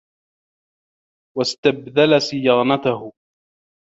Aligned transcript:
وَاسْتَبْذَلَ 1.37 2.19
صِيَانَتَهُ 2.21 3.13